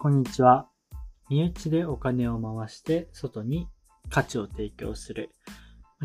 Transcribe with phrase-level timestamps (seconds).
[0.00, 0.68] こんにちは。
[1.28, 3.66] 身内でお金を回して外に
[4.10, 5.30] 価値を提供する。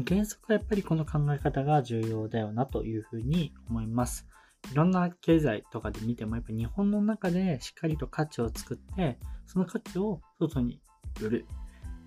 [0.07, 4.25] 原則はやっぱりこの考え方が重要だよなというふうに思います。
[4.71, 10.81] いろんな経済とかで見てもやっぱ日本の中でしっかりと価値を作ってその価値を外に
[11.21, 11.45] 売る。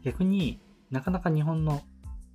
[0.02, 0.60] 逆に
[0.90, 1.82] なかなか日本の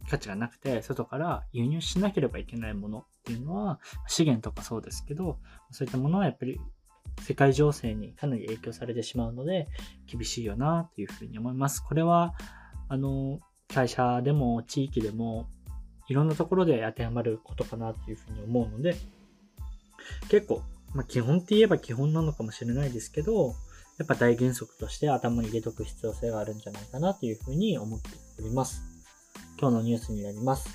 [0.09, 5.39] 価値がなくて外から輸入しなければいけないものっていうのは資源とかそうですけど
[5.71, 6.57] そういったものはやっぱり
[7.21, 9.67] 世界情勢にかなり影響されてしまうので、
[10.07, 11.83] 厳しいよなというふうに思います。
[11.83, 12.33] これは、
[12.89, 15.47] あの、会社でも地域でも、
[16.07, 18.95] いろんなところで当てはまることかなというふうに思うので、
[20.29, 23.55] 結構、まあ、基本って言えば基本なのかもしれないですけど、
[23.97, 28.09] やっぱ大原則として頭に入れとく必要性があるんじゃないかなというふうに思って
[28.39, 28.81] おります。
[29.59, 30.67] 今日のニュースになります。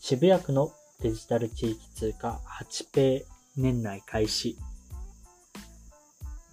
[0.00, 0.70] 渋谷区の
[1.02, 3.24] デジタル地域通貨8ペイ
[3.56, 4.56] 年内開始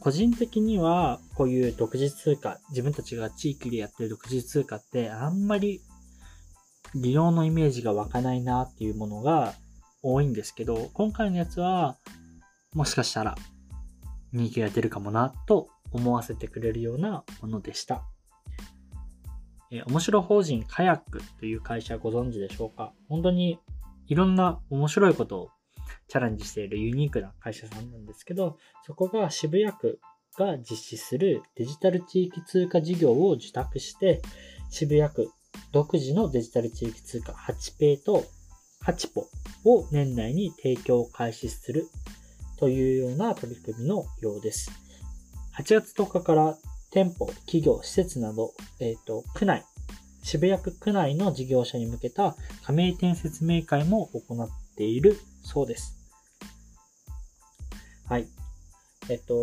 [0.06, 5.82] 個人的には、こういう独自通貨、自分たちが地域でやってる独自通貨って、あんまり
[6.94, 9.56] 利用のイメージが湧かないなっていうものが
[10.04, 11.98] 多いんですけど、今回のやつは、
[12.76, 13.36] もしかしたら
[14.32, 18.04] 人気が出るかもなと思わせてくれるようなものでした。
[19.72, 22.94] え面白法人カヤックという会社ご存知でしょうか？
[23.10, 23.60] 本当に
[24.06, 25.50] いろんな面白いことを
[26.08, 30.00] チャレンジしているユニークな会社さんなんですけど、そこが渋谷区
[30.38, 34.22] が実施するデジタル地域通貨事業を受託して、
[34.70, 35.32] 渋谷区
[35.72, 38.26] 独自のデジタル地域通貨8ペイと
[38.86, 39.28] 8ポ
[39.66, 41.88] を年内に提供開始する
[42.58, 44.72] というような取り組みのようです。
[45.58, 46.58] 8月10日から
[46.92, 49.66] 店舗、企業、施設など、えっ、ー、と、区内、
[50.24, 55.98] 渋谷区区内の事業者に向けた加盟店説明会も行っているそうです。
[58.08, 58.28] はい。
[59.10, 59.34] えっと、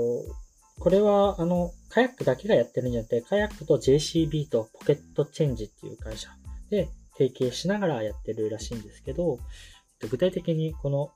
[0.78, 6.30] これは、あの、カヤックだけがやってるんじゃなくて、カヤックと JCB とポケットチェンジっていう会社
[6.70, 9.38] で提携しながらやってるらしいんですけど、
[10.10, 11.10] 具体的にこの、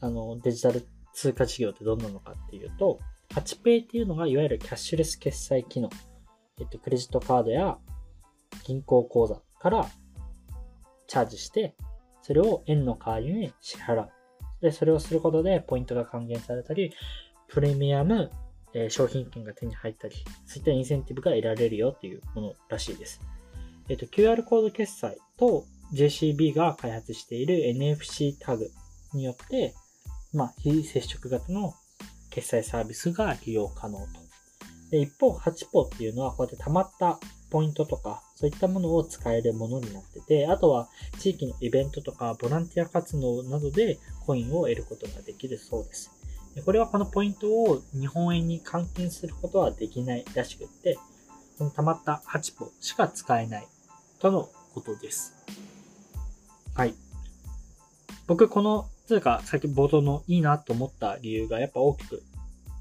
[0.00, 3.00] あの、デジタル通貨事業ってどんなのかっていうと、
[3.34, 5.90] 8ペイっていうのがいわゆるキャッシュレス決済機能。
[6.60, 7.78] えっと、クレジットカードや
[8.64, 9.86] 銀行口座から
[11.06, 11.74] チャージして、
[12.28, 14.10] それを円の代わりに支払う。
[14.60, 16.92] で、それをすることでポイントが還元されたり、
[17.48, 18.30] プレミアム、
[18.74, 23.22] えー、商品券が手に入ったり、そういったインセンティブが得られるよっていうものらしいです。
[23.88, 28.70] えっ、ー、と、QR コード決済と JCB が開発している NFC タグ
[29.14, 29.74] によって、
[30.34, 31.72] まあ、非接触型の
[32.28, 34.06] 決済サービスが利用可能と。
[34.90, 37.18] で一方、8ポっていうのは、こうやって溜まった
[37.50, 40.88] ポイントとか、そういったものを使えるものになってて、あとは
[41.18, 46.10] 地域のイベントとかボランティア活動などでコインを得ることができるそうです。
[46.54, 50.98] でこれはこのポイントを日本円に換金することはできないらしくって、
[51.58, 53.66] この溜まった8ポしか使えない
[54.20, 55.34] とのことです。
[56.74, 56.94] はい。
[58.26, 62.22] 僕この通貨、さっき冒頭のいいなと思った理由がやっぱ大きく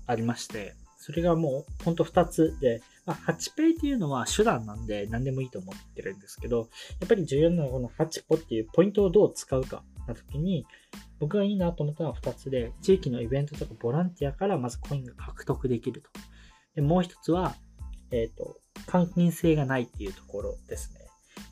[0.06, 6.69] ありまして、それがもうほんと2つで、まあ、8ペイっていうのは手段なんで何でもいいと思ってるんですけど、
[7.00, 10.66] やっぱり重要なのはこの8ポっていうポイントをどう使うかな時に、
[11.19, 16.09] 僕がいいなと思ったのは2つで、地域のイベントとかボランティアからまずコインが獲得できると。
[16.75, 17.56] でもう一つは、
[18.12, 21.00] えっ、ー、と、換金性がないっていうところですね。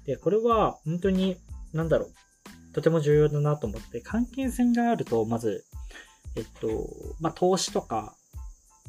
[0.06, 1.38] で、これは本当に、
[1.74, 5.64] なんだろう、とても重要だなと思って、換金性があると、まず、
[6.36, 6.90] えっと、
[7.22, 8.18] まあ、投資とか、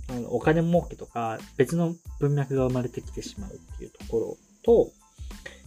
[0.09, 4.91] あのお金儲けとか別の文脈が生まれてきてしまうっていうところと、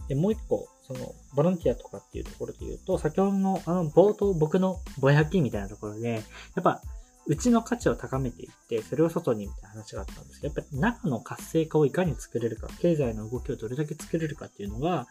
[0.08, 6.20] でもう一個、その、ボランティアとかっていうところで言うと、先ほどの、あの、冒頭僕のぼやきみたいなところで、や
[6.60, 6.82] っぱ、
[7.26, 15.06] うちの価値を高めていって、それを外にみたいな話があったんですけど、やっぱり中の活性化をいかに作れるか、経済の動きをどれだけ作れるかっていうのが、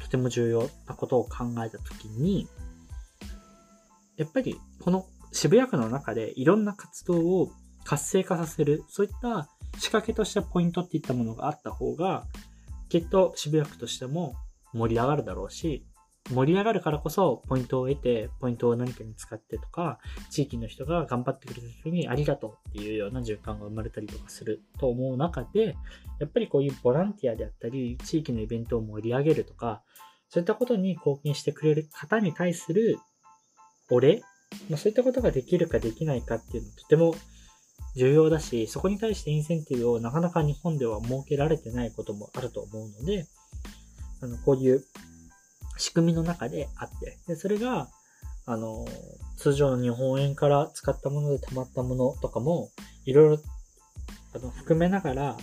[0.00, 2.48] とても重要なことを考えたときに、
[4.16, 7.52] やっぱりこの渋谷区の中でいろんな活動を
[7.84, 9.48] 活性化させる、そういった
[9.78, 12.24] 仕掛けとしたポイントっていったものがあった方が、
[12.88, 14.34] きっと渋谷区としても
[14.72, 15.86] 盛り上がるだろうし、
[16.28, 19.98] 盛り上がるからこそポイントを得て、ポイントを何かに使ってとか、
[20.30, 25.76] 地域の人が頑張ってくれた時にありがとうっていうような循環が生まれたりとかすると思う中で、
[26.20, 29.82] やっぱりこういうボランティアであったり、地域のイベントを盛り上げるとか、
[30.28, 32.98] そういったことに貢献してくれる方に対する
[33.90, 34.22] お礼、
[34.68, 37.14] まあ、そういったことができるかできないかっていうのはとても
[37.96, 43.26] 重要だし、そこに対してインセンティブをなかなか日本では設けられてないこともあると思うので、
[44.22, 44.84] あの、こういう
[45.76, 47.88] 仕組みの中であって、で、それが、
[48.46, 48.86] あの、
[49.36, 52.70] 通常の日本円から使ったもので溜まったものとかも、
[53.04, 53.42] いろいろ
[54.34, 55.36] あの含めながら、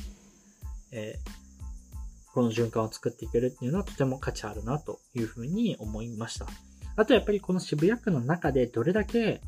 [0.91, 6.47] えー、この循環を作っていけるっていうのはとても価値あるなというふうに思いました。
[6.95, 9.41] あとやっぱりこの渋谷区の中でどれだけ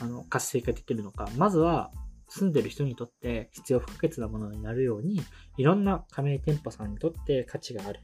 [0.00, 1.28] あの活性化できるのか。
[1.36, 1.90] まずは
[2.28, 5.20] 住んでる人にとって必要不可欠なものになるように、
[5.56, 8.00] いろんな加盟店舗さんにとって価値がある。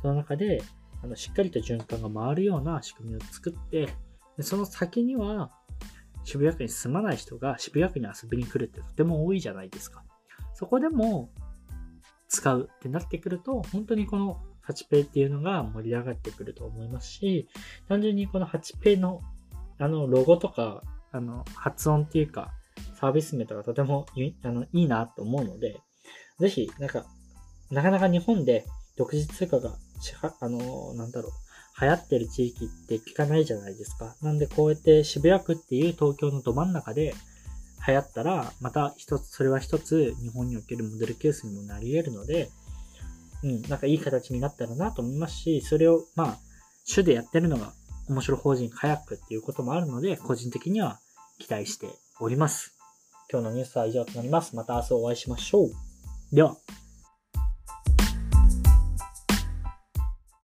[0.00, 0.62] その中で、
[1.02, 3.88] あのしっかりと循環が回るような仕組みを作って、
[4.36, 5.50] でその先には、
[6.24, 10.02] 渋谷区に住まない人が渋谷区に遊びに来るってとても多いじゃないですか。
[10.54, 11.30] そこでも
[12.28, 17.48] 使うってなってくると、本当にこの 8P っていうのが盛り上がってくると思いますし、
[17.88, 19.20] 単純にこの 8pay の
[19.78, 20.82] あのロゴとか、
[21.14, 22.50] あの発音っていうか、
[22.98, 25.80] サービス名とかとてもい あのいいなと思うので、
[26.40, 27.06] ぜひ、なんか、
[27.70, 28.66] なかなか日本で
[28.96, 29.78] 独自通貨が、
[30.40, 34.16] あの、なんだろう、流行ってる地域って聞かないじゃないですか。
[34.22, 37.14] なんでこうやって渋谷区っていう東京のど真ん中で
[37.86, 42.50] 流行ったら、また一つ、それは一つ日本におけるモデルケースにもなり得るので、
[43.44, 46.38] うん、なんかいい形になったらなと思いますし、それを、まあ、
[46.84, 47.72] 主でやってるのが
[48.08, 51.00] 面白法人カヤックっていうこともあるので、個人的には
[51.38, 51.88] 期待して
[52.20, 52.76] おります。
[53.30, 54.54] 今日のニュースは以上となります。
[54.54, 55.70] また明日お会いしましょう。
[56.32, 56.56] では。